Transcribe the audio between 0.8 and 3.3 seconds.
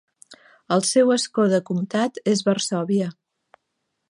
seu escó de comtat és Varsòvia.